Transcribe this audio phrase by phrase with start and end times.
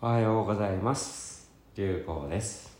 [0.00, 1.50] おはようございます。
[1.74, 2.78] 流行です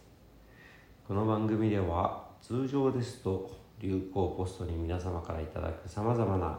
[1.09, 3.25] この番組では通常です。
[3.25, 6.57] と流行ポストに皆様からいただくさまざまな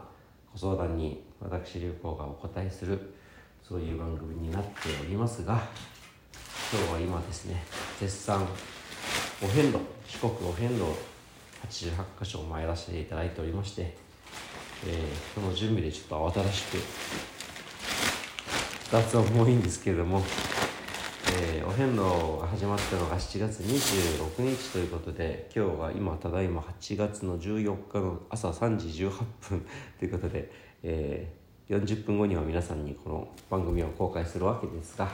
[0.52, 3.14] ご相談に私流行がお答えする
[3.66, 4.70] そういう番組になって
[5.02, 5.62] おりますが
[6.70, 7.64] 今日は今ですね
[7.98, 8.46] 絶賛
[9.42, 10.84] お遍路四国お遍路
[11.70, 13.96] 88箇所を参らせていただいておりまして、
[14.86, 16.76] えー、その準備でちょっと慌ただしく
[18.90, 20.20] 雑音もいいんですけれども、
[21.40, 29.10] えー、お遍路が始まったのが7月26日ということで今日は今ただいま8月の14日の朝3時18
[29.48, 29.64] 分
[30.00, 30.50] ということで、
[30.82, 35.08] えー、40分後には皆さんにこの番組を公開するわけですが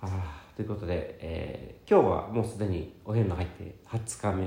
[0.00, 4.46] あということで、えー、今日はもうすでにお遍路入って20日目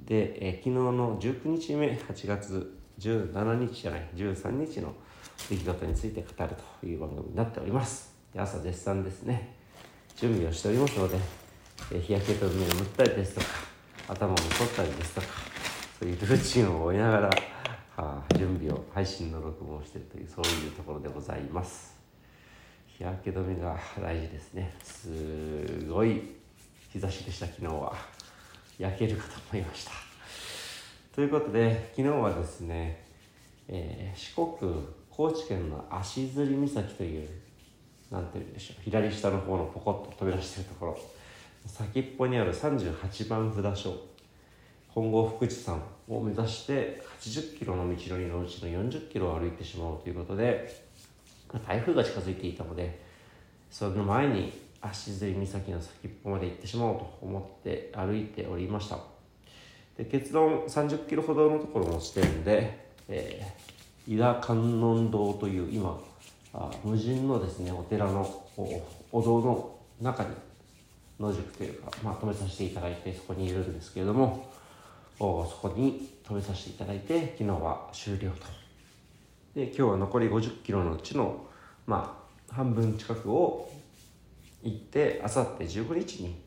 [0.00, 4.94] で、えー、昨日の19日目8月17日じゃない13日の
[5.48, 8.14] 出来事について語るという番組になっております。
[8.32, 9.56] で朝絶賛ですね。
[10.16, 11.16] 準備をしておりますので、
[11.92, 13.46] え日焼け止めを塗ったりですとか
[14.08, 15.26] 頭を取ったりですとか
[15.98, 17.32] そういうルーチンを追いながら、は
[17.96, 21.96] あ、準備を配信の録音をしているというそういうところでございます。
[22.86, 24.74] 日焼け止めが大事ですね。
[24.82, 26.22] すごい
[26.92, 28.22] 日差しでした昨日は。
[28.78, 29.92] 焼けるかと思いました。
[31.14, 33.04] ということで昨日はですね、
[33.68, 34.72] えー、四国
[35.14, 37.28] 高知県の足摺岬という
[38.10, 40.98] 何て言うんでしょう左下の方のポコッと飛び出してるところ。
[41.66, 44.12] 先っぽにある38番札所。
[44.88, 50.82] 本郷福地山を目指して80キロの道のりのうちの40キロを歩いてしまおうということで
[51.66, 53.00] 台風が近づいていたので
[53.70, 58.98] その前に足摺岬の先っぽまで行ってしまおうと思って歩いておりました。
[59.96, 63.46] で結論30キロほどのところの地点で、え
[64.06, 65.98] 伊賀観音堂という今
[66.54, 68.22] あ無人のですねお寺の
[69.12, 70.30] お堂の中に
[71.20, 74.50] 野宿というか、まあ、止めさせていただいてそこにいるんですけれども
[75.18, 78.36] おそこに止めさせていただいて昨日は終了と。
[79.54, 81.46] で今日は残り50キロのうちの
[81.86, 82.18] ま
[82.50, 83.70] あ半分近くを
[84.62, 86.42] 行ってあさって15日に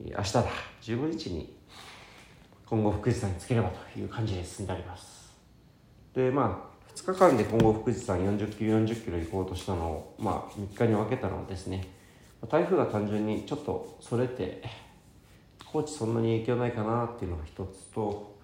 [0.00, 0.44] 明日だ。
[0.82, 1.54] 15日に
[2.66, 5.32] 今後福士山につければという感じで進んであります。
[6.14, 11.86] でまあ2日間で今後福士山40キロ40キロ行こうとしたのを、まあ、3日に分けたのはですね
[12.48, 14.62] 台風が単純にちょっとそれて
[15.64, 18.36] 高知そんなに影響ないかなっていうのが一つと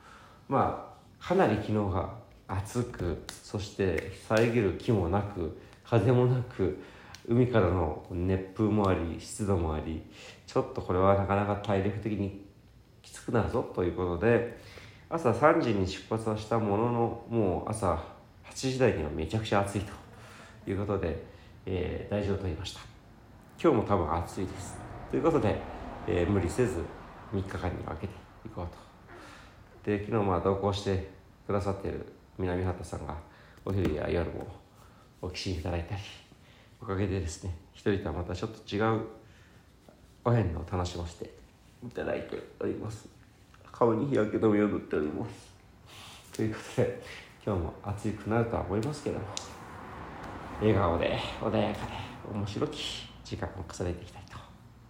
[0.48, 2.14] まあかなり昨日が
[2.46, 6.82] 暑くそして遮る木もなく風もなく
[7.28, 10.02] 海からの熱風もあり湿度もあり
[10.46, 12.46] ちょっとこれはなかなか体力的に
[13.02, 14.58] きつくなるぞということで
[15.10, 18.02] 朝3時に出発はしたもののもう朝
[18.50, 21.24] 8時台にはめちゃくちゃ暑いということで、
[21.66, 22.80] えー、大事を取りました。
[23.62, 24.76] 今日も多分暑いです。
[25.10, 25.60] ということで、
[26.06, 26.82] えー、無理せず
[27.32, 28.14] 3日間に分けて
[28.46, 28.88] いこうと。
[29.90, 31.10] で昨日まあ同行して
[31.46, 32.04] くださっている
[32.38, 33.16] 南畑さんが
[33.64, 34.46] お昼や夜も
[35.22, 36.02] お聞きいただいたり
[36.80, 39.00] おかげでですね一人とはまたちょっと違う
[40.24, 41.32] お遍路を楽しませて
[41.86, 43.08] いただいております。
[43.72, 45.54] 顔に日焼け止めを塗っております。
[46.34, 47.02] ということで
[47.44, 49.24] 今日も暑くなるとは思いますけども
[50.60, 51.92] 笑顔で穏やかで
[52.32, 54.36] 面白き時間を重ねていきたいと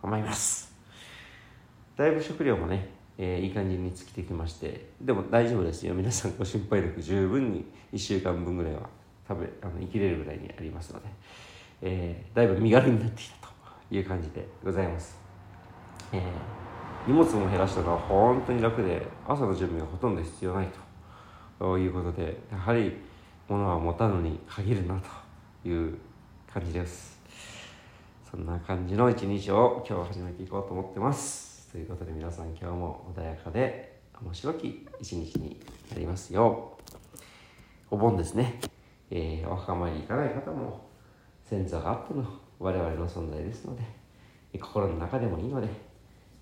[0.03, 0.72] 思います。
[1.97, 2.88] だいぶ食料もね、
[3.19, 5.94] えー、いい感じに尽きてきましてでも大丈夫ですよ。
[5.94, 8.88] 皆さんご心配なく十分に1週間分ぐらいは
[9.28, 11.06] 食べあの生きれるぐらいにありますので、
[11.82, 15.19] えー、だいぶ身軽になってきたという感じでございます、
[16.12, 20.88] えー、荷物も減らしたのは本当に楽で朝の準備がほとんど必要ないと。
[21.58, 22.96] ということでやはり
[23.48, 25.00] 物は持たぬに限るな
[25.64, 25.98] という
[26.52, 27.20] 感じです。
[28.30, 31.69] そんな感じの一日を今日始めていこうと思ってます。
[31.72, 35.60] ということで皆さん今日も穏やかで面白き一日に
[35.91, 36.78] なりますよ。
[37.90, 38.60] お盆ですね、
[39.10, 40.86] えー、お墓参り行かない方も
[41.44, 42.25] 先祖があっての
[42.60, 43.82] 我々の存在ですので
[44.61, 45.69] 心の中でもいいので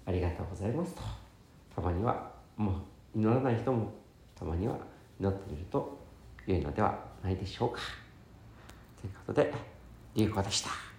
[0.04, 1.02] ありがとうございますと。
[1.74, 2.72] たまにはも
[3.14, 3.92] う祈らない人も
[4.38, 4.76] たまには
[5.20, 5.98] 祈ってみると
[6.46, 7.80] 良いのではないでしょうか。
[9.00, 9.52] ということで、
[10.14, 10.95] 流行でした。